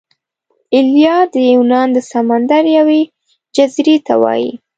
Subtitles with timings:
[0.73, 3.01] ایلیا د یونان د سمندر یوې
[3.55, 4.51] جزیرې ته وايي.